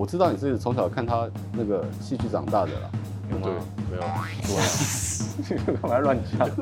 [0.00, 2.88] 我知道你是从小看他那个戏剧长大的啦。
[3.28, 3.52] 对，
[3.90, 4.02] 没有，
[5.76, 6.48] 干嘛乱讲？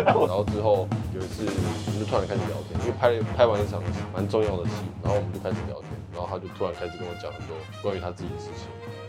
[0.00, 3.82] 然后之后有一次，我们就突然开始聊天，因为拍拍完一场
[4.14, 4.72] 蛮重要的戏，
[5.02, 8.64] 然后我们就开始聊天，然后他就突然开始跟我讲很多关于他自己的事情。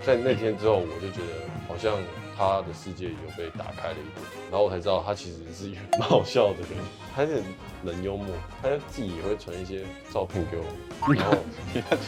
[0.06, 1.34] 在那天之后，我就觉得
[1.68, 1.98] 好像
[2.38, 6.78] 他的世界有被打开了一点，然后我才知道他其实是一个蛮好笑的人，
[7.16, 7.42] 他是
[7.84, 8.28] 很幽默，
[8.62, 9.82] 他自己也会传一些
[10.14, 10.66] 照片给我，
[11.16, 11.36] 然后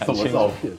[0.05, 0.71] 什么照片？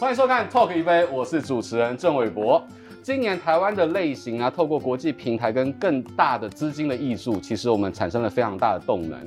[0.00, 2.64] 欢迎收看《Talk 一杯》，我是主持人郑伟博。
[3.02, 9.18] 今年台湾的类型啊，透过国际平台跟更大的资金的挹注，其实我们产生了非常大的动能。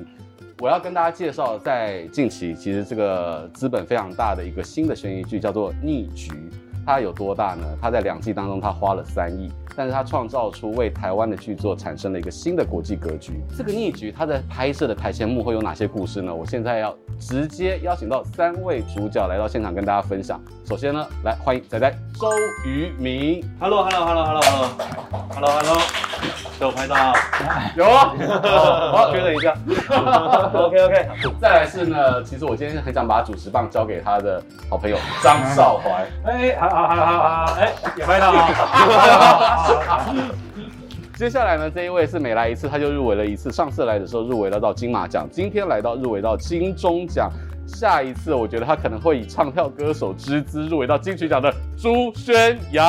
[0.58, 6.30] 我要跟大家介绍，在近期其实这个资本非常大的一个新的悬疑剧，叫做《逆局》。
[6.86, 7.64] 它有多大呢？
[7.80, 9.52] 它在两季当中，它花了三亿。
[9.74, 13.40] 但是他创造出为台湾的剧作产生了一个新的国际格局。
[13.56, 16.34] 这个逆局，它的拍摄的台前幕后有哪些故事呢？
[16.34, 20.40] 我现在要直接邀请到三位主角来到现场跟大家分享。
[20.64, 22.28] 首先呢，来欢迎仔仔周
[22.66, 23.42] 渝民。
[23.60, 26.01] Hello，Hello，Hello，Hello，Hello，Hello，Hello，
[26.64, 26.94] 我拍照。
[27.76, 28.14] 有啊，
[28.92, 29.54] 好， 确认一下。
[30.54, 31.08] OK OK。
[31.40, 36.06] 再来是呢，其实我今天很想把主持棒交给他的好朋友张少怀。
[36.30, 38.48] 哎，好好好好好，哎，也拍到了。
[41.14, 47.30] 接下来呢，这一位是每来一次他就入围了一次，上次来的时候入围了到金马奖，今天来到入围到金钟奖，
[47.66, 52.84] 下一次我觉得他可能会以唱跳歌手之姿入围到金曲奖的朱轩洋。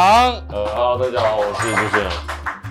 [0.49, 2.62] 呃，Hello，大家好，我是朱轩洋。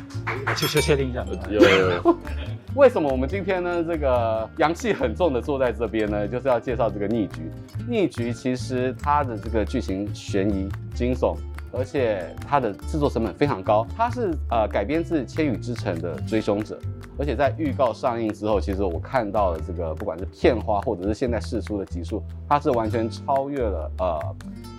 [0.47, 1.25] 我去确确定一下。
[1.51, 2.17] 有有有。
[2.75, 6.27] 为什么我们今天呢，这个阳气很重的坐在这边呢？
[6.27, 7.51] 就是要介绍这个逆局。
[7.89, 11.37] 逆局其实它的这个剧情悬疑惊悚。
[11.75, 16.75] 而且它的制作成本非常高，它是呃改编自《千与之城》的《追凶者》，
[17.19, 24.21] 而且在预告上映之后，其实我看到了这个不管是片花或者是现在试出的集数，它是完全超越了呃，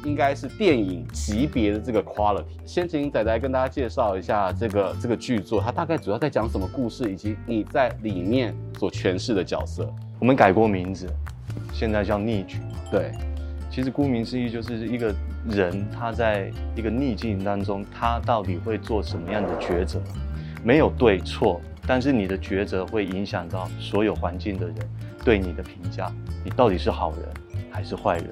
[0.03, 2.43] 应该是电影级别的这个 quality。
[2.65, 9.91] 先请仔仔跟大家介绍一下这个这个剧作，它大概主要在讲什么故事，以及你在里面所诠释的角色。
[10.19, 11.07] 我们改过名字，
[11.73, 12.59] 现在叫逆局。
[12.91, 13.11] 对，
[13.69, 15.13] 其实顾名思义就是一个。
[15.45, 20.01] 人他在一个逆境当中，他到底会做什么样的抉择？
[20.63, 24.75] 没有对错，但是你的抉择会影响到所有环境的人
[25.25, 26.09] 对你的评价。
[26.45, 27.27] 你到底是好人
[27.69, 28.29] 还是坏人？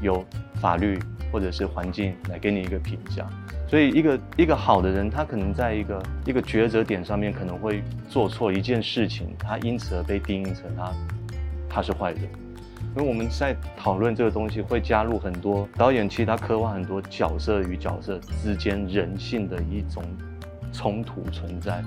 [0.00, 0.24] 由
[0.64, 0.98] 法律
[1.30, 3.28] 或者是环境来给你一个评价。
[3.68, 10.90] 所以，一个一个好的人，他可能在一个一个抉择点上面可能会做错一件事情，他因此而被定义成他
[11.68, 12.22] 他是坏人。
[12.96, 20.02] 因为我们在讨论这个东西，会加入很多导演，其他刻画很多角色与角色之间人性的一种
[20.72, 21.82] 冲突存在。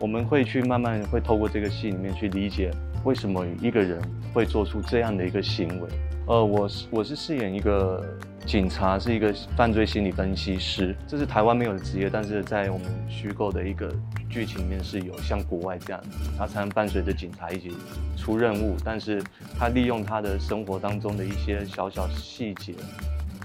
[0.00, 2.70] 我们会去慢慢会透过这个戏里面去理解，
[3.04, 4.00] 为什么一个人
[4.32, 5.88] 会做出这样的一个行为。
[6.26, 8.00] 呃，我是我是饰演一个
[8.46, 13.92] 警察，是一个犯罪心理分析师，这是台湾没有的职业，但是在我们虚构的一个
[14.30, 16.00] 剧情里面是有像国外这样，
[16.38, 17.72] 他才能伴随着警察一起
[18.16, 19.20] 出任务，但是
[19.58, 22.72] 他利用他的生活当中的一些小小细节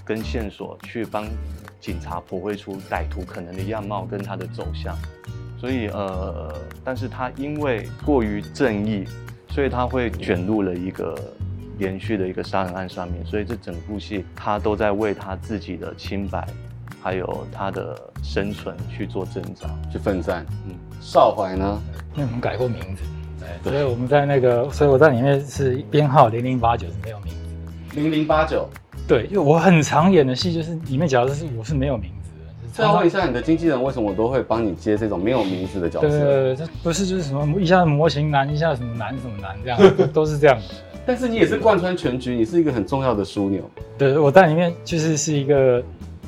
[0.06, 1.26] 跟线索，去帮
[1.80, 4.96] 警察剖绘出歹徒可能的样貌跟他的走向，
[5.60, 9.04] 所以呃，但是他因为过于正义，
[9.50, 11.18] 所以他会卷入了一个。
[11.78, 16.46] 连续的一个杀人案上面，所以这整部戏他都在为他自己的清白，
[17.02, 20.46] 还有他的生存去做挣扎，去奋战。
[20.68, 21.80] 嗯，少怀呢？
[22.16, 23.04] 因为我们改过名字，
[23.64, 28.00] 对，所以我们在那个，所以我在里面是编号零零八九是没有名字。
[28.00, 28.68] 零零八九，
[29.08, 32.70] 对，因为我很常演的戏就是里面角色是我是没有名字的。
[32.74, 36.10] 再问一下你的经纪人，为什么我都会帮你接这种没有名字的角色？
[36.10, 40.64] 对对对，这不是就是什么一下模型男，一下什么男什么男这样，都是这样的。
[41.08, 43.62] 但是你也是贯穿全局，你是一个很重要的枢纽。
[43.98, 45.82] 对，我在里面就是是一个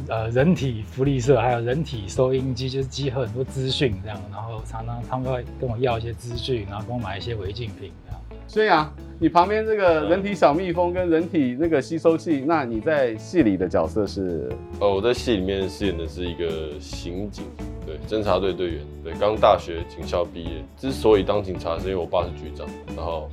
[0.08, 8.22] 呃人体福利社，还有人体收音机，就是集合很多资讯这样，然后常常他们会跟我要一些资讯，然后跟我买一些违禁品这样。
[8.48, 8.90] 所以啊，
[9.20, 14.50] 你旁边这个人体小蜜蜂跟人体那个吸收器，那你在戏里的角色是？
[14.80, 17.44] 哦，我在戏里面饰演的是一个刑警，
[17.86, 20.64] 对，侦察队队员，对，刚大学警校毕业。
[20.78, 22.66] 之所以当警察，是因为我爸是局长，
[22.96, 23.30] 然后。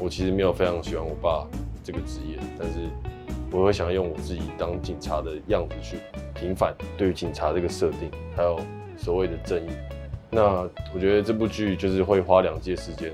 [0.00, 1.46] 我其实没有非常喜欢我爸
[1.84, 2.88] 这个职业，但是
[3.52, 5.98] 我会想用我自己当警察的样子去
[6.34, 8.58] 平反对于警察这个设定，还有
[8.96, 9.70] 所谓的正义。
[10.30, 13.12] 那我觉得这部剧就是会花两届时间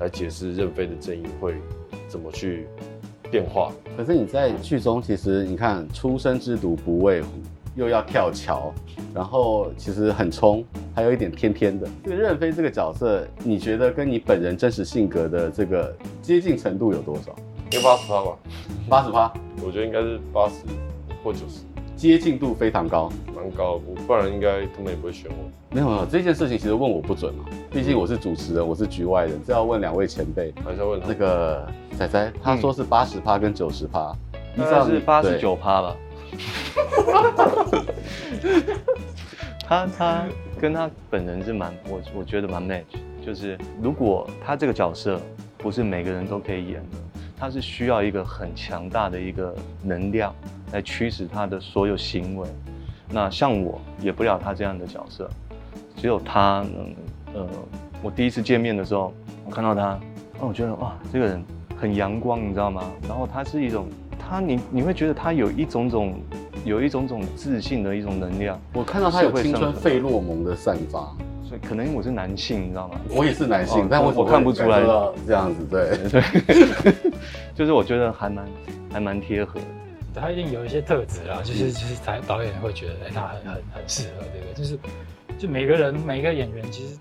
[0.00, 1.54] 来解释任飞的正义会
[2.08, 2.66] 怎么去
[3.30, 3.72] 变化。
[3.96, 7.28] 可是你在剧中，其实你看“初生之犊不畏虎”，
[7.78, 8.74] 又要跳桥，
[9.14, 10.64] 然后其实很冲，
[10.96, 11.88] 还有一点偏偏的。
[12.02, 17.32] 这个任飞这个角色，你觉得跟你本人真实性格的这个接近程度有多少？
[17.70, 18.36] 有八十趴吧，
[18.88, 19.32] 八十趴，
[19.64, 20.54] 我觉得应该是八十
[21.22, 21.60] 或九十，
[21.94, 23.80] 接近度非常高，蛮高。
[23.86, 25.48] 我不然应该他们也不会选我。
[25.70, 30.52] 没有没有，这件事情其实问我不准嘛，毕竟我是主持人，我是局外人，这要问两位前辈。
[30.64, 31.64] 还是要问他那个
[31.96, 34.12] 仔仔，他说是八十趴跟九十趴，
[34.56, 35.96] 应该是八十九趴吧。
[39.66, 40.24] 他他
[40.60, 45.20] 跟他本人是蛮，我我觉得蛮 match，就是如果他这个角色
[45.56, 46.96] 不是每个人都可以演的。
[47.40, 49.54] 他是需要一个很强大的一个
[49.84, 50.34] 能量
[50.72, 52.48] 来驱使他的所有行为。
[53.10, 55.30] 那像我演不了他这样的角色，
[55.96, 56.92] 只有他能。
[57.34, 57.46] 呃，
[58.02, 59.14] 我第一次见面的时候，
[59.46, 59.90] 我看到他，
[60.40, 61.44] 哦我觉得哇，这个人
[61.76, 62.90] 很阳光，你知道吗？
[63.06, 63.86] 然后他是一种，
[64.28, 66.20] 他你你会觉得他有一种种，
[66.64, 68.60] 有一种种自信的一种能量。
[68.74, 71.14] 我看到他有青春费洛蒙的散发。
[71.48, 73.00] 所以可能因为我是男性，你知道吗？
[73.08, 74.82] 我也是男性，哦、但我我看不出来
[75.26, 76.92] 这样子，对对，
[77.56, 78.46] 就是我觉得还蛮
[78.92, 79.66] 还蛮贴合的。
[80.20, 84.52] 他一定有一些特质啦，就是就是才导演会觉得，哎，他很很很适合这个。
[84.54, 84.78] 就是
[85.38, 86.98] 就每个人每个演员，其实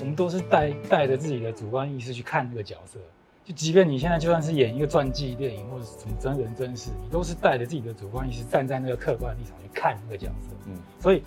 [0.00, 2.98] 我们都是带带着自己的主观意识去看这个角色。
[3.44, 10.54] 就即便你现在就算是演一个传记电影或者是什么真人真事，你都是带着自己的主观意识站在那个客观立场去看那个角色。
[10.66, 11.22] 嗯，所以。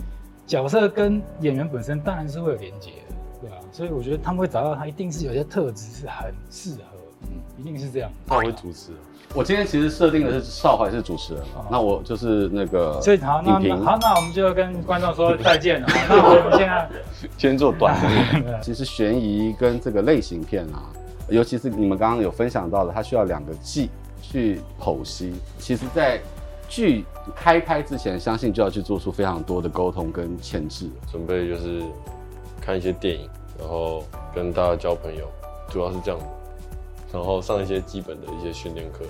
[0.48, 3.56] 角色跟演员本身当然是会有连接的，对吧？
[3.72, 8.12] 所以我觉得他们会找到他，一定是有些特质是很适合，嗯，一定是这样。
[8.28, 8.92] 他会主持，
[9.34, 13.54] 我今天其实设定的是少怀是主持人嘛，嗯、那我就是那个， 所以好，那
[13.84, 15.88] 好，那我们就跟观众说再见了。
[16.08, 16.88] 那我们现在
[17.40, 18.00] 先做短
[18.44, 18.60] 的。
[18.62, 20.94] 其实悬疑跟这个类型片啊，
[21.30, 23.90] 尤其是你们刚刚有分享到的，它需要两个季
[24.22, 25.34] 去剖析。
[25.58, 26.20] 其实，在
[26.68, 27.04] 剧
[27.36, 31.84] 开拍之前，相信就要去做出非常多的沟通跟前置，准备就是
[32.62, 33.30] 看一些电影，
[33.60, 35.28] 然后跟大家交朋友，
[35.70, 36.26] 主要是这样子，
[37.14, 39.06] 然后上一些基本的一些训练课，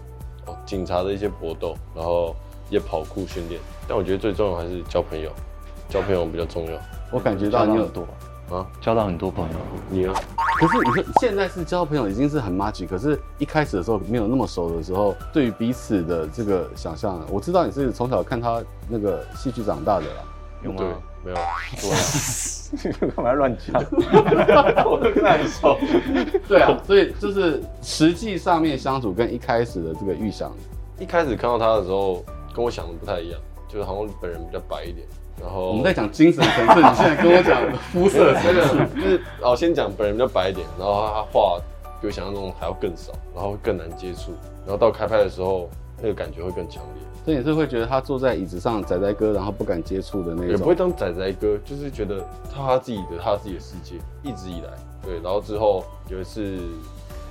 [0.48, 2.36] 哦，警察的一些搏斗，然后
[2.70, 3.60] 一些跑酷训练。
[3.88, 5.32] 但我觉得最重要还是交朋友，
[5.90, 6.80] 交朋友比较重要。
[7.12, 8.08] 我感觉到你有多。
[8.52, 9.56] 啊，交到很多朋友，
[9.90, 10.14] 你呢？
[10.58, 20.24] 可是你说现在是交朋友已经是很 much，，可是一开始的时候没有那么熟的时候，对于彼此的这个想象，我知道你是从小看他那个戏剧长大的啦，
[20.64, 20.84] 有吗？
[21.26, 21.38] 没有，
[22.82, 23.84] 对， 干嘛要乱讲？
[24.86, 25.78] 我都跟他很熟，
[26.48, 30.52] 对啊，所以就是实际上面相处跟一开始的这个预想，
[31.00, 32.24] 一开始看到他的时候
[32.54, 35.08] 跟我想的不太一样，就是好像本人比较白一点。
[35.42, 37.62] 然后我们在讲精神层次，你现在跟我讲
[37.92, 41.60] 肤色层次，就是哦，先讲本人比较白一点，然后他画
[42.02, 44.32] 比我想象中还要更少，然后更难接触，
[44.66, 45.70] 然后到开拍的时候，
[46.02, 47.04] 那个感觉会更强烈。
[47.26, 52.24] 所以你是会觉得他坐在椅子上仔仔哥，然后不敢接触的那种，也不会当仔仔哥，就是觉得
[52.54, 54.70] 他他自己的他自己的世界，一直以来
[55.04, 55.16] 对。
[55.24, 56.60] 然后之后有一次，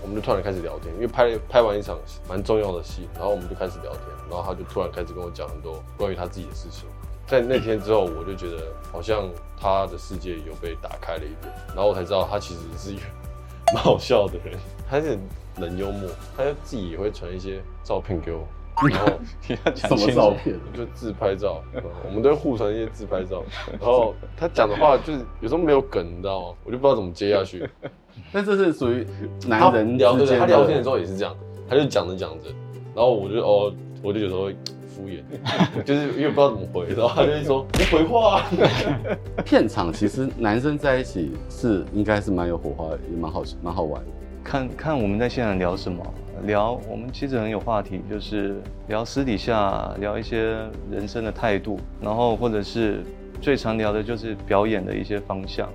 [0.03, 1.97] 我们就突然开始聊天，因为拍拍完一场
[2.29, 6.89] 蛮重要的戏，然后我们就开始聊天，然后他就突然开始跟我讲很多关于他自己的事情。
[7.27, 8.63] 在那天之后，我就觉得
[8.93, 9.29] 好像
[9.59, 13.03] 他的世界有被打开了一点，然后我才知道他其实是一个
[13.75, 15.19] 蛮好笑的人，他是
[15.57, 18.47] 很幽默，他就自己也会传一些照片给我，
[18.91, 19.13] 然后
[19.75, 20.55] 什么照片？
[20.75, 21.63] 就自拍照，
[22.05, 26.57] 我们都会互传一些自拍照，然后他讲的话就是有时候没有梗，你知道吗？
[26.65, 27.69] 我就不知道怎么接下去。
[28.31, 29.07] 但这是属于
[29.47, 31.35] 男人聊的，他聊天的时候也是这样，
[31.69, 32.51] 他就讲着讲着，
[32.95, 34.57] 然后我就哦，我就有时候会。
[34.95, 35.23] 敷衍，
[35.85, 38.51] 就是因为不知道怎么回，然后他就会说：“你回话啊。
[39.45, 44.09] ”片场其实男生在一起是应该是蛮有火花，也蛮好蛮好玩的。
[44.45, 46.05] 看看我们在现场聊什么，
[46.45, 48.57] 聊我们其实很有话题，就是
[48.89, 50.55] 聊私底下聊一些
[50.91, 53.03] 人生的态度，然后或者是
[53.41, 55.69] 最常聊的就是表演的一些方向。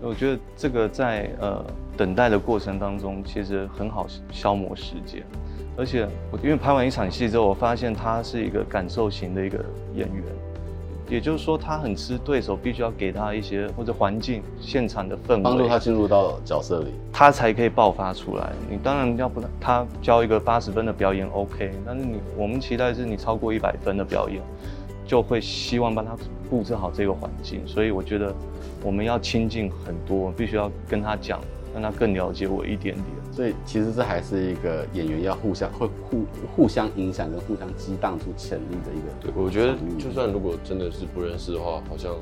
[0.00, 1.64] 我觉得这个在呃
[1.96, 5.22] 等待的过程当中，其实很好消磨时间。
[5.78, 10.24] 而且我因为拍完一场戏之后，我发现他是一个感受型的一个演员，
[11.08, 18.52] 也就是说他很吃对手必须要给他一些或者环境现场的氛围，帮助他进入到角色里，他才可以爆发出来。
[18.68, 24.42] 你当然要不然他交一个八十分的表演 OK，但是你我们期待是你超过一百分的表演，
[25.06, 26.16] 就会希望帮他
[26.50, 27.62] 布置好这个环境。
[27.68, 28.34] 所以我觉得
[28.82, 31.40] 我们要亲近很多，必须要跟他讲。
[31.80, 36.24] 让他更了解我一点点，所以其实这还是一个演员要互相会互
[36.56, 39.32] 互相影响跟互相激荡出潜力的一个。
[39.32, 42.16] 对，我觉得就算如果真的是不认识的话，好像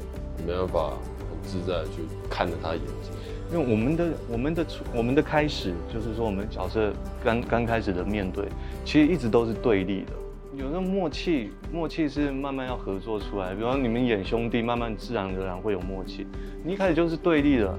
[0.46, 3.12] 没办法很自在的去看着他的眼睛。
[3.50, 6.92] 因为我们的我们的我们的开始，就是说我们角色
[7.24, 8.44] 刚刚开始的面对，
[8.84, 10.12] 其实一直都是对立的。
[10.54, 13.54] 有那默契，默契是慢慢要合作出来。
[13.54, 16.26] 比方你们演兄弟，慢慢自然而然会有默契。
[16.64, 17.78] 你一开始就是对立的，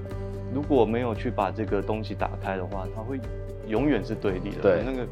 [0.54, 3.20] 如果没有去把这个东西打开的话，它会
[3.68, 4.62] 永远是对立的。
[4.62, 5.08] 对，那个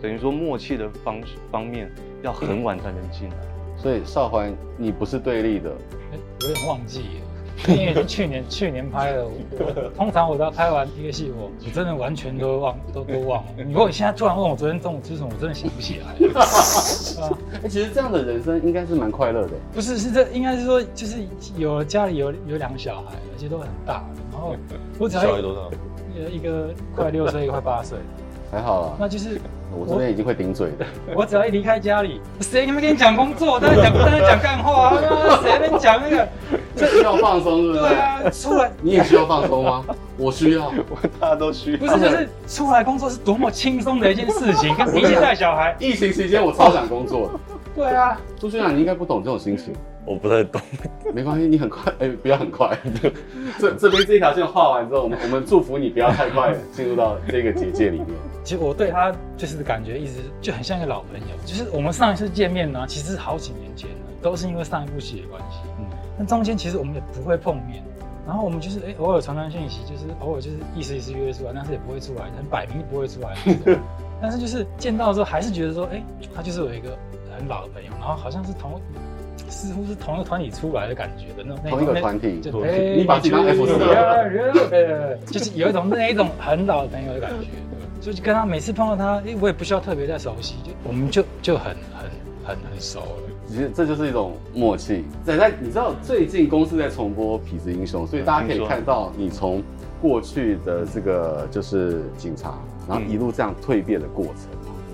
[0.00, 1.20] 等于说默契的方
[1.50, 1.90] 方面
[2.22, 3.36] 要很晚才能进来。
[3.76, 7.29] 所以少环，你不是对立的，欸、有点忘记了。
[7.68, 13.50] 因为去年去年拍的，我通常我都要拍完一个戏，我我真的完全都忘都都忘了。
[13.66, 16.08] 如果你现在突然问我昨天中午吃什么，我真的想不起来。
[16.40, 17.30] 啊，
[17.62, 19.50] 哎，其实这样的人生应该是蛮快乐的。
[19.74, 21.18] 不是，是这应该是说，就是
[21.56, 24.04] 有家里有有两个小孩，而且都很大。
[24.32, 24.56] 然后
[24.98, 25.76] 我只要小孩多大？
[26.30, 27.98] 一个快六岁，一个快八岁。
[28.50, 29.40] 还好啊，那就是。
[29.72, 30.86] 我这边已经会顶嘴了。
[31.14, 33.58] 我只要一离开家里，谁他妈跟你讲工作？
[33.60, 35.40] 在讲在讲干话啊？
[35.42, 36.28] 谁跟你讲那个？
[36.76, 37.80] 这需要放松，是不是？
[37.80, 39.84] 对啊，出来你也需要放松吗？
[40.16, 41.78] 我需要，我大家都需要。
[41.78, 45.76] 不是，就是出来工作是多么轻松的一件事情，跟一起带小孩。
[45.78, 47.30] 疫情期间我超想工作。
[47.74, 49.72] 对啊，朱军长，你应该不懂这种心情。
[50.06, 50.60] 我不太懂，
[51.14, 52.76] 没关系，你很快， 哎、欸，不要很快。
[53.58, 58.08] 这这边这条线画完之后，我们我们祝福你不要太快进入到这个结界里面。
[58.50, 65.58] 其实我对他就是感觉一直就很像一个老朋友，就是我们上一次见面呢，其实是好几年前了，都是因为上一部戏的关系。
[65.78, 65.86] 嗯，
[66.18, 67.80] 那中间其实我们也不会碰面，
[68.26, 73.36] 然后我们就是哎、欸、偶尔传传讯息，就是偶尔就是意思意思约出来，但是也不会出来，很摆明不会出来。
[74.20, 76.98] 但是就是见到之后，还是觉得说，哎、欸，他就是有一个
[77.38, 78.80] 很老的朋友，然后好像是同。
[79.48, 87.48] 似乎是同一个团体出来的感觉的那种，同一个团体，就哎，你把自己当 F 四了，就是有一种 那一种很老的朋友的感觉，
[88.00, 92.10] 就是跟他每次碰到他，哎，我也不需要特别再熟悉，就我们就就很很
[92.44, 93.06] 很很熟了。
[93.46, 95.04] 其实这就是一种默契。
[95.24, 99.62] 仔仔，你知道最近公司在重播《痞子英雄》，所以大家可以看到你从
[100.00, 104.34] 过去的这个就是警察，然后一路这样蜕变的过程。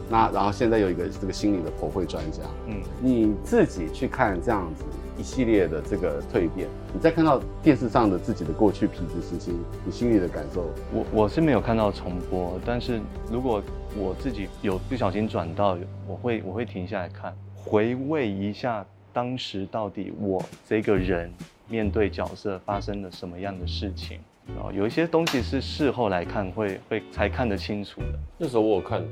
[0.09, 4.85] 那然后现在有一个这个心理的剖绘专家，嗯，你自己去看这样子
[5.19, 9.53] 一系列的这个蜕变，你再看到电视上的自己的过去痞子时期，
[9.85, 10.71] 你心里的感受？
[10.91, 12.99] 我我是没有看到重播，但是
[13.31, 13.63] 如果
[13.99, 15.77] 我自己有不小心转到，
[16.09, 21.31] 我会我会停下来看，回味一下当时到底我这个人
[21.69, 24.19] 面对角色发生了什么样的事情，
[24.55, 28.19] 然后有一些东西是事后来看会会才看得清楚的。
[28.39, 29.05] 那时候我有看。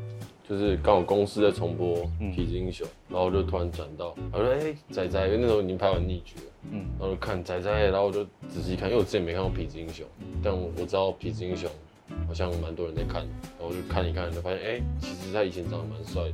[0.49, 10.05] 就是刚好公司在重播《痞子英雄》，然后我就突然转到，我说：“哎，仔仔，因为那时候已经拍完逆局了，嗯，然后就看仔仔，然后我就仔细看，因为我之前没看过《痞子英雄》，
[10.43, 11.71] 但我知道《痞子英雄》
[12.29, 16.33] 好像蛮多人在看，然后我就看一看，就发现，哎，其实他以前长得蛮帅的，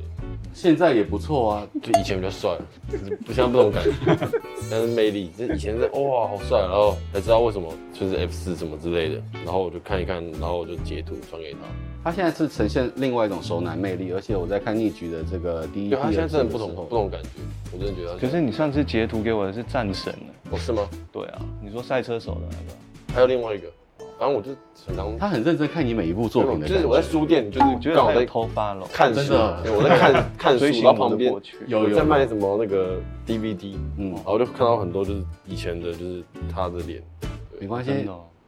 [0.53, 2.57] 现在也不错啊，就以前比较帅，
[2.91, 3.91] 就是不像这种感觉，
[4.69, 11.59] 但是魅力，这以前是哇好帅，然后才知道为什么就是 F 四什么之类的，然后我就看一看，然后我就截图传给他。”
[12.03, 17.29] 他现在是呈现另外一种熟男魅力，而且我在看逆局的这个第一，对，他现在真的不同不同感觉，
[17.71, 18.17] 我真的觉得。
[18.17, 20.11] 可是你上次截图给我的是战神
[20.49, 20.89] 哦，是吗？
[21.11, 23.67] 对啊，你说赛车手的那个，还有另外一个，
[24.17, 24.49] 反正我就
[24.87, 31.31] 很常，他很认真看你每一部作品的，就是我在书店，就是觉得我在偷发了，看书，我在看 看书，然后旁边
[31.67, 36.99] 有有在卖什么那个 DVD，嗯，然后就看到很多就是以前的，就是他的脸，
[37.59, 37.91] 没关系。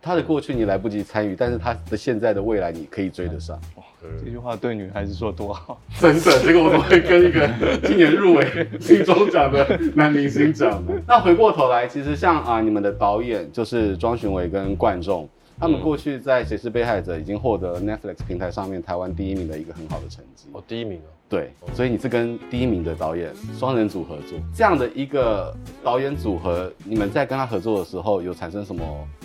[0.04, 3.58] 他的过去你来不及参与，但是他的现在的未来你可以追得上。
[3.78, 3.84] 哇，
[4.24, 7.50] 这句话对女孩子说多好， 真的，这个我怎么会跟一个
[7.84, 8.46] 今年入围
[8.80, 10.92] 金钟奖的男明星讲呢？
[11.08, 15.28] 那回过头来，其实像啊，你们的导演就是庄寻伟跟冠仲。
[15.60, 20.48] 他们过去在《谁是被害者》已经获得 Netflix 平台上面台湾第一名的一个很好的成绩。
[20.52, 21.10] 哦，第一名啊？
[21.30, 28.84] 对，所以你是跟第一名的导演双人组合作，这样的一个导演组合，你们在跟他合作的时候有产生什么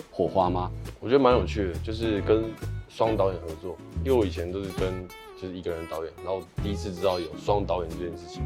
[0.09, 0.71] 火花吗？
[0.99, 2.43] 我觉得蛮有趣的，就是跟
[2.87, 5.07] 双导演合作，因为我以前都是跟
[5.39, 8.41] 就是一个人导演，然后第一次知道有双导演这件事情，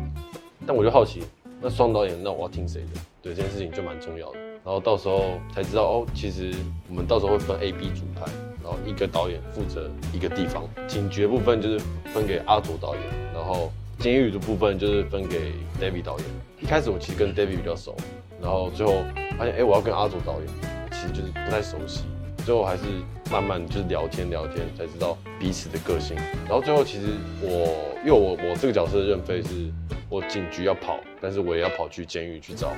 [0.65, 1.21] 但我就好奇，
[1.61, 2.99] 那双导演那我要听谁的？
[3.21, 4.39] 对，这件事情就蛮重要的。
[4.65, 6.53] 然后到时候才知道哦，其实
[6.89, 8.31] 我们到时候会分 A、B 组拍，
[8.63, 10.63] 然后一个导演负责一个地方。
[10.87, 13.03] 警局部分就是分给阿卓导演，
[13.33, 15.51] 然后监狱的部分就是分给
[15.81, 16.27] David 导演。
[16.61, 17.93] 一开始我其实跟 David 比较熟，
[18.41, 19.03] 然后最后
[19.37, 20.47] 发现哎，我要跟阿卓导演，
[20.91, 22.05] 其实就是不太熟悉。
[22.45, 22.83] 最后还是
[23.29, 26.15] 慢慢就是聊天聊天，才知道彼此的个性。
[26.45, 27.07] 然后最后其实
[27.41, 27.67] 我，
[28.05, 29.69] 因为我我这个角色的认费是，
[30.07, 32.71] 我警局要跑，但是我也要跑去监狱去找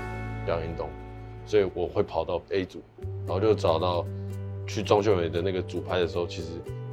[0.48, 0.90] 梁云东。
[1.46, 2.82] 所以我会跑到 A 组，
[3.26, 4.06] 然后就找到
[4.66, 6.48] 去庄秀伟的那个组拍的时候，其实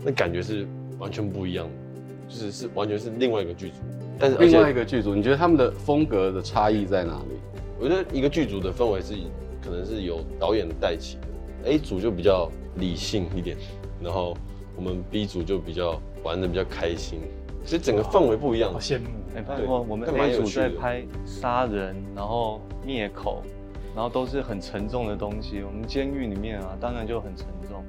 [0.05, 0.67] 那感觉是
[0.99, 1.73] 完全不一样的，
[2.29, 3.77] 就是是完全是另外一个剧组。
[4.19, 7.37] 但是另外一个剧组，你觉得他们的风格的差异在哪里？
[7.81, 9.15] 我觉得一个剧组的氛围是
[9.61, 13.57] 可能是由导演带起的，A 组就比较理性一点，
[14.01, 14.37] 然后
[14.77, 17.21] 我们 B 组就比较玩的比较开心，
[17.65, 18.73] 所以整个氛围不一样。
[18.73, 19.07] 好羡慕。
[19.35, 23.43] 哎，拜托，我们 A 组在拍杀人，然后灭口，
[23.95, 25.63] 然后都是很沉重的东西。
[25.65, 27.83] 我们监狱里面啊，当然就很沉重。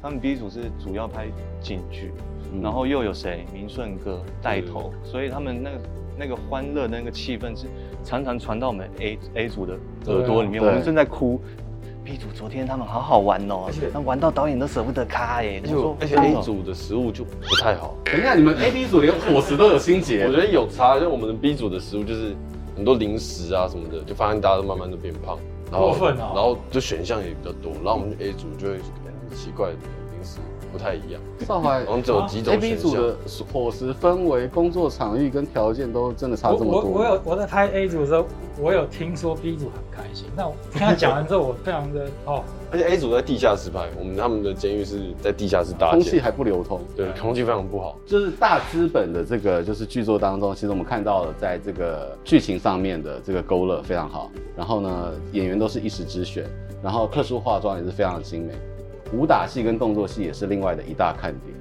[0.00, 1.26] 他们 B 组是主要拍
[1.60, 2.12] 警剧，
[2.52, 3.44] 嗯、然后又有谁？
[3.52, 5.78] 明顺哥带头，所以他们那个
[6.16, 7.66] 那个欢乐那个气氛是
[8.04, 10.62] 常常传到我们 A A 组的耳朵里面。
[10.62, 11.40] 我们正在哭
[12.04, 15.58] ，B 组昨天他们好好玩哦，那玩到导演都舍不得卡哎。
[15.58, 17.96] 就而且 A 组的食物就不太好。
[18.04, 20.24] 等一下，你们 A B 组连伙食都有心结？
[20.26, 22.36] 我觉得有差，就我们的 B 组的食物就是
[22.78, 25.36] 很多零食啊什么的，就发现大家都慢慢的变胖。
[25.68, 29.70] 然后，过分然后就选项也比较多，然后我们 A 组就会很奇怪。
[30.78, 33.16] 不太一样，上海，我们只有几种 A B 组的
[33.52, 36.82] 伙食氛围、工作场域跟条件都真的差这么多。
[36.82, 38.24] 我我有我在拍 A 组的时候，
[38.60, 40.26] 我有听说 B 组很开心。
[40.36, 42.44] 那我 听他讲完之后，我非常的哦。
[42.70, 47.98] 而且 A 组在地下室拍，我们他们的监狱是在地下室搭建，空气还不流通，对，空气非常不好。
[48.06, 54.30] 就是大资本的这个就是剧作当中，其实我们看到了在这个剧情上面的这个勾勒非常好。
[54.56, 56.44] 然后呢，演员都是一时之选，
[56.82, 58.52] 然后特殊化妆也是非常的精美。
[59.12, 61.54] 武打戏跟动作戏也是另外的一大看点，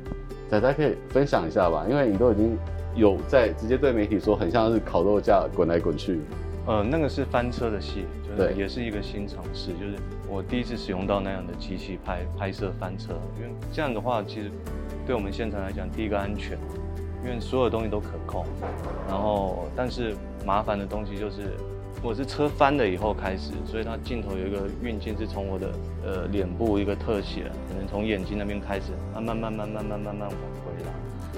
[0.50, 2.58] 仔仔可以分享一下吧，因为你都已经
[2.96, 6.20] 有在直接对媒体说，很像是烤肉架滚来滚去。
[6.66, 9.96] 呃，那个是翻车的戏，就是也是一个新尝试，就是
[10.30, 14.52] 我第一次使用到那样的机器拍拍摄翻车，因为这样的话其实
[15.06, 16.58] 对我们现场来讲，第一个安全，
[17.24, 18.46] 因为所有东西都可控，
[19.08, 20.14] 然后但是
[20.46, 21.54] 麻烦的东西就是。
[22.04, 25.72] 我是车翻了以后开始，所以它镜头有一个运镜是从我的
[26.08, 30.92] 呃脸部一个特写，可能从眼睛那边开始，慢慢慢慢慢慢慢慢往回拉。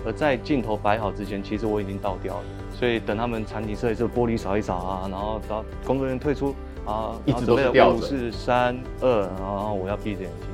[0.06, 2.44] 而在镜头摆好之前，其实我已经倒掉了。
[2.72, 7.98] 所以等他们场景设计师玻璃扫一扫啊，然后到工作人员退出啊，一直都是吊着。
[7.98, 10.48] 五四三二，然后我要闭着眼睛，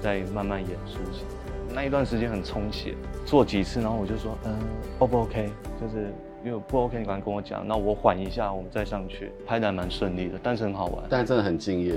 [0.00, 1.00] 再慢慢演出。
[1.74, 2.94] 那一段时间很充血，
[3.26, 4.54] 做几次，然后我就说，嗯
[5.00, 5.50] ，O 不 OK？
[5.80, 6.14] 就是。
[6.44, 9.32] 因为不 OK，你赶快跟我讲，那我缓一下，我们再上去。
[9.44, 11.04] 拍得还蛮顺利的，但是很好玩。
[11.08, 11.96] 但是真的很敬业，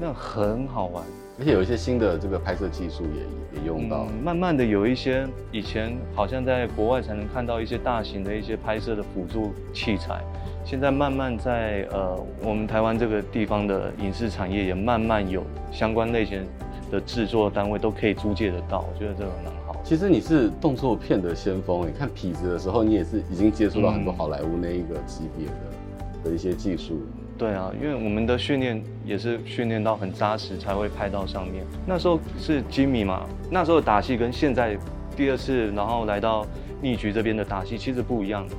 [0.00, 1.04] 那很好玩，
[1.38, 4.24] 而且有一些新的这个拍摄技术也也用到、嗯。
[4.24, 10.20] 慢慢的有一些以前好像在国外才能看到一些大型的一些拍摄的辅助器材，
[10.64, 16.44] 现在慢慢在呃我们台湾这个地方的影视产业也慢慢有相关类型
[16.90, 19.76] 的制作单位都可以租借得到，我觉得这个蛮好。
[19.84, 27.00] 其实你是动作片的先锋，你看痞子的时候，你也是已经接触到很多好莱坞那一个级别的的一些技术。
[27.36, 31.64] 对啊，因为我们的训练也是训练到很扎实才会拍到上面。
[31.84, 34.78] 那时候是吉米嘛，那时候打戏跟现在
[35.16, 36.46] 第二次然后来到
[36.80, 38.54] 逆局这边的打戏其实不一样的。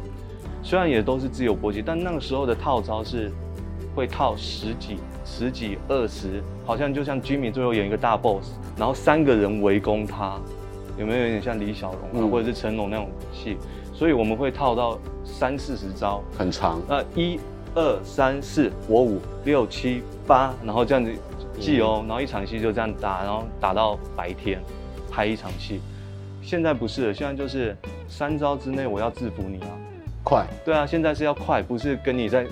[0.62, 3.32] 虽然也都是自由搏击，但那个时候的套招是
[3.96, 10.38] 会套十几、十几、二十，好像就像吉米最后演一个大 boss，然后三个人围攻他。
[10.98, 13.58] 有没有有点像李小龙啊，嗯、或者是成龙那种戏？
[13.94, 16.82] 所以我们会套到三四十招，很长。
[16.88, 17.38] 那一、
[17.76, 21.12] 二、三、四、我五、六、七、八，然后这样子
[21.60, 22.00] 记哦。
[22.02, 24.60] 嗯、然后一场戏就这样打，然后打到白天
[25.12, 25.82] 拍一场戏。
[26.42, 27.76] 现在不是了，现在就是
[28.08, 29.68] 三招之内我要制服你啊，
[30.24, 30.48] 快。
[30.64, 32.46] 对啊，现在是要快，不是跟你在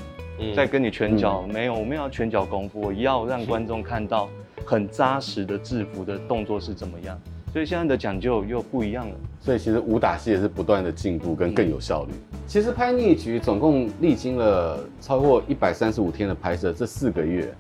[0.56, 4.28] 在、嗯、跟你拳脚，嗯、没有，我们要拳脚功夫，我要让观众看到
[4.66, 7.20] 很扎实的制服的动作是怎么样。
[7.54, 12.12] 所以现在的讲究又不一样了，所以其实武打戏也是不断的进步跟更有效率。
[12.48, 17.54] 其实拍逆局总共历经了超过一百三十五天的拍摄，这四个月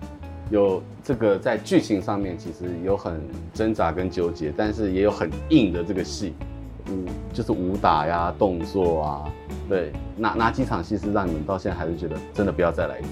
[0.49, 3.21] 有这个在剧情上面其实有很
[3.53, 6.33] 挣扎跟纠结，但是也有很硬的这个戏，
[6.87, 9.31] 嗯，就是武打呀、动作啊，
[9.69, 13.09] 对，哪哪几场戏是让你们到现在还是觉得真的不要再来一次？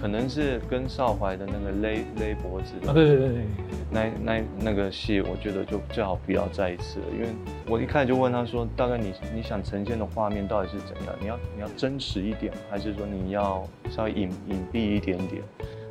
[0.00, 3.44] 可能是跟少怀的那个勒勒脖子，啊，对对对对，
[3.90, 7.28] 那那那个戏，我觉得就最好不要再一次了，因为
[7.68, 11.14] 我一开始就问他说，大概你你想呈现的画面到底是怎样？
[11.20, 15.42] 你要你要真实一点，还是说你要稍微隐隐蔽一点点？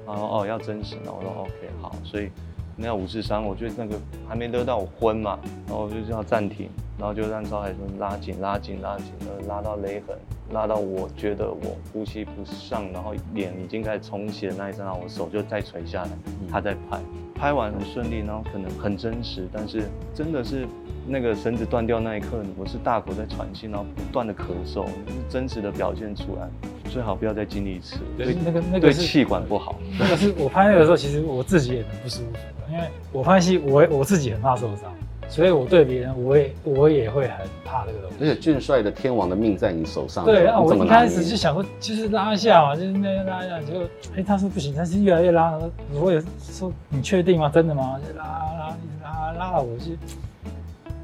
[0.08, 2.32] 然后哦要真实，然后我说 OK 好，所以
[2.76, 3.96] 那五十三，我觉得那个
[4.28, 6.68] 还没得到我昏嘛，然后我就叫暂停，
[6.98, 10.18] 然后就让少怀说拉紧拉紧拉紧，然后拉到勒痕。
[10.52, 16.10] 拉到我觉得我呼吸不上，然后脸已经开始充血的那一刹那，我手就再垂下来，
[16.50, 17.00] 他在拍，
[17.36, 19.84] 拍完很顺利，然后可能很真实，但是
[20.14, 20.68] 真的是
[21.08, 24.92] 那个绳子断掉那一刻，我是大口在喘气，然后不断的咳嗽，是
[25.30, 26.50] 真实的表现出来，
[26.90, 34.92] 最好不要再经历一次，对那个那个对气管不好，那个是我拍那个时候，其实我自己也很不舒服，因为我拍戏我我自己很怕受伤。
[35.30, 38.18] 所以我对别人，我也我也会很怕这个东西。
[38.20, 40.26] 而且俊帅的天王的命在你手上。
[40.26, 43.84] 对，啊我一开始就就想过，就是拉一下嘛，就是那样拉一下，结果
[44.18, 45.58] 哎，他说不行，他是越来越拉。
[45.94, 47.48] 我也说，你确定吗？
[47.54, 48.00] 真的吗？
[48.06, 49.92] 就拉拉拉拉了，我就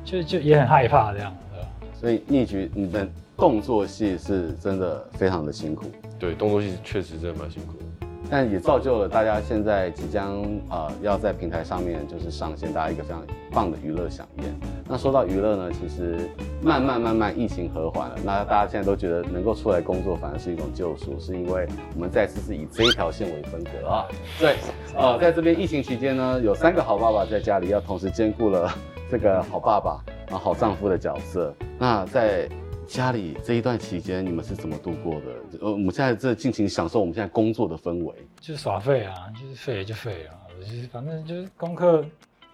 [0.04, 1.68] 就就也很害怕这样，对吧？
[2.02, 3.08] 所以逆局，你的
[3.38, 5.86] 动作戏是真的非常的辛苦。
[6.18, 7.86] 对，动作戏确实真的蛮辛苦的。
[8.30, 14.54] 但也造就了大家现在即将呃要在平台上面就是上线大家一个非常棒的娱乐饗宴。
[14.88, 16.30] 那说到娱乐呢，其实
[16.62, 24.06] 慢慢慢慢疫情和缓了，那大家现在都觉得能够出来工作反而是一种救赎，是因为我们再次是以这一条线为分隔啊。
[24.40, 24.56] 对，
[24.96, 28.72] 呃，在这边疫情期间呢，有三个好爸爸在家里要同时兼顾了
[29.10, 31.54] 这个好爸爸啊好丈夫的角色。
[31.78, 32.48] 那在
[32.88, 35.28] 家里这一段期间，你们是怎么度过的？
[35.62, 42.06] 呃，我们现在这尽情享受我们现在工作的氛围，就是耍废啊，就是废就废啊，就是反正就是功课，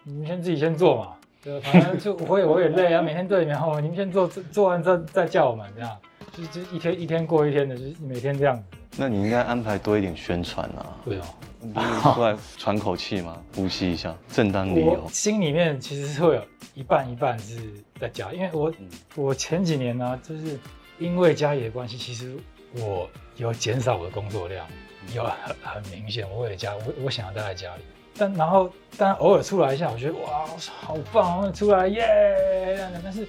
[0.04, 1.14] 你们先自己先做嘛，
[1.44, 5.98] 对，反正就我也我也累啊，每天对你们后，你们先做做完再再叫我们这样，
[6.34, 8.64] 就就一天一天过一天的，就是每天这样子。
[8.98, 15.08] 那你应该安排多一点宣传啊，对哦，出来喘口气嘛，呼吸一下，正当理由。
[15.10, 17.56] 心里面其实是会有一半一半是
[18.02, 18.74] 在家，因为我
[19.16, 20.60] 我前几年呢、啊，就是
[21.00, 22.36] 因为家里的关系，其实
[22.74, 24.68] 我有减少我的工作量，
[25.14, 27.84] 有很很明显，我为了家，我我想要待在家里，
[28.18, 30.46] 但然后但偶尔出来一下，我觉得哇，
[30.82, 33.28] 好棒，出来耶，但是。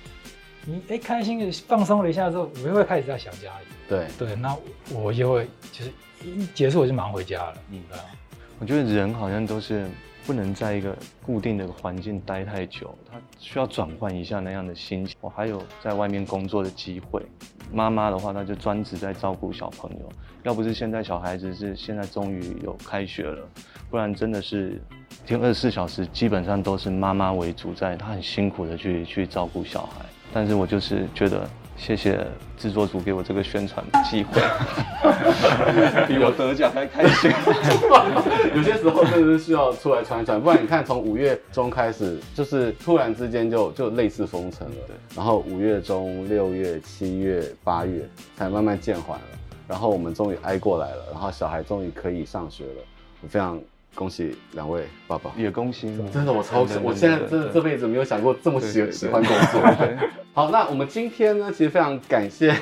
[0.64, 3.66] 你哎，开心的放松了一下之后，我又会开始在想家里。
[3.88, 4.56] 对对，那
[4.94, 5.90] 我就会就是
[6.22, 7.54] 一结束我就忙回家了。
[7.72, 8.04] 嗯，对啊。
[8.60, 9.90] 我觉得人好像都是
[10.26, 15.16] 不能在一个固定的环境待太久，他需要转换一下那样的心情。
[15.20, 17.22] 我还有在外面工作的机会。
[17.72, 20.08] 妈妈的话，她就专职在照顾小朋友。
[20.42, 23.48] 要不是现在小孩子是现在终于有开学了，
[23.90, 24.80] 不然真的是
[25.24, 30.04] 一天二十四小时基本上都是妈妈为主，在她很辛苦的去去照顾小孩。
[30.34, 31.48] 但是我就是觉得，
[31.84, 32.24] 谢谢
[32.56, 34.40] 制作组给我这个宣传机会，
[36.06, 37.28] 比我得奖还开心。
[38.54, 44.94] 有些时候真的是需要出来传传，不然你看从五月中开始，就是突然之间就就类似封城了，对。
[45.16, 49.24] 然后五月中、六月、七月、八月才慢慢渐缓了，
[49.66, 52.82] 然后我们终于挨过来了，然后小孩终于可以上学了，
[53.22, 53.60] 我非常。
[53.94, 55.94] 恭喜两位爸爸，也恭喜！
[56.12, 59.60] 真的，我超喜，我现在真的这辈子没有想过这么喜喜欢工作。
[60.32, 62.56] 好，那我们今天呢，其实非常感谢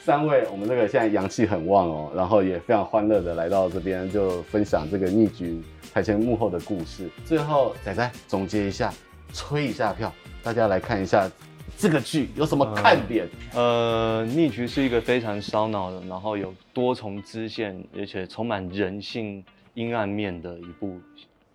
[0.00, 5.60] 三位，我们这个现在阳气很旺哦，然后也非常欢乐的来到这边，就分享这个逆局
[5.92, 7.10] 台前幕后的故事。
[7.26, 8.90] 最后，仔仔总结一下，
[9.34, 10.10] 吹一下票，
[10.42, 11.30] 大家来看一下
[11.76, 13.28] 这个剧有什么看点？
[13.52, 19.44] 呃，逆局是一个非常烧脑的，然后有多重支线，而且充满人性。
[19.80, 21.00] 阴暗面的一部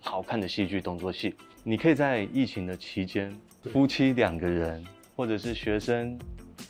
[0.02, 3.32] 好看的戏剧动作戏，你可以在疫情的期间，
[3.66, 4.84] 夫妻两个人
[5.16, 6.18] 或者是学生，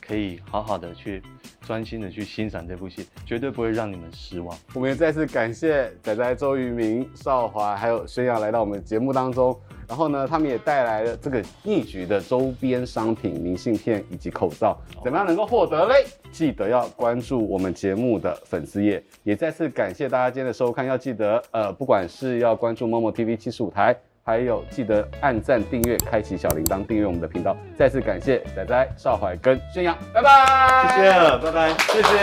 [0.00, 1.22] 可以好好的去
[1.60, 4.56] 专心的去欣赏这部戏，绝对不会让你们失望。
[4.74, 9.58] 我们也再次感谢仔仔周渝民、少华还有宣扬来到我们节目当中。
[9.88, 16.04] 然后呢，他们也带来了这个逆局的周边商品、明信片以及口罩，怎么样能够获得嘞？
[16.32, 19.00] 记得要关注我们节目的粉丝页。
[19.22, 23.96] 也再次感谢大家今天的收看，要记得呃，不管是要关注 momo TV 七十五台，
[24.28, 27.56] 还有记得按赞、订阅、开启小铃铛，订阅我们的频道。
[27.78, 30.96] 再次感谢仔仔、少怀跟宣扬，拜拜！
[30.96, 32.18] 谢谢，拜拜，谢谢，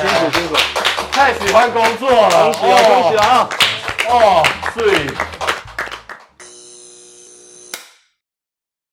[0.00, 0.56] 辛苦辛苦，
[1.12, 3.48] 太喜欢工作了，恭喜啊，恭喜啊，
[4.08, 4.42] 哦，
[4.74, 5.41] 对。